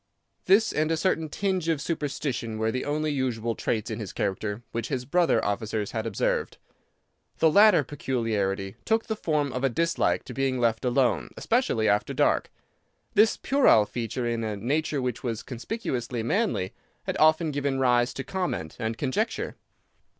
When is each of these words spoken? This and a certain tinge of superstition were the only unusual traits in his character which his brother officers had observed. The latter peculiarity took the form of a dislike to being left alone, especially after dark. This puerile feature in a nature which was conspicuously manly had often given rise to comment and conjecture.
This 0.45 0.73
and 0.73 0.89
a 0.89 0.97
certain 0.97 1.29
tinge 1.29 1.69
of 1.69 1.79
superstition 1.79 2.57
were 2.57 2.71
the 2.71 2.85
only 2.85 3.11
unusual 3.11 3.53
traits 3.53 3.91
in 3.91 3.99
his 3.99 4.13
character 4.13 4.63
which 4.71 4.87
his 4.87 5.05
brother 5.05 5.45
officers 5.45 5.91
had 5.91 6.07
observed. 6.07 6.57
The 7.37 7.51
latter 7.51 7.83
peculiarity 7.83 8.77
took 8.83 9.05
the 9.05 9.15
form 9.15 9.53
of 9.53 9.63
a 9.63 9.69
dislike 9.69 10.23
to 10.23 10.33
being 10.33 10.59
left 10.59 10.83
alone, 10.85 11.29
especially 11.37 11.87
after 11.87 12.15
dark. 12.15 12.51
This 13.13 13.37
puerile 13.37 13.85
feature 13.85 14.25
in 14.25 14.43
a 14.43 14.57
nature 14.57 15.03
which 15.03 15.21
was 15.21 15.43
conspicuously 15.43 16.23
manly 16.23 16.73
had 17.03 17.15
often 17.19 17.51
given 17.51 17.77
rise 17.77 18.11
to 18.15 18.23
comment 18.23 18.77
and 18.79 18.97
conjecture. 18.97 19.55